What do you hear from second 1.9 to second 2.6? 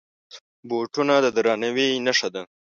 نښه ده.